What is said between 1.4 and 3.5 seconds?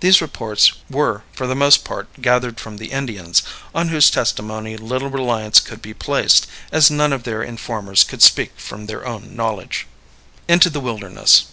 the most part gathered from the Indians,